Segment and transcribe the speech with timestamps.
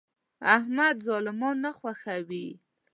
[0.55, 2.47] احمد ظالمان نه خوښوي.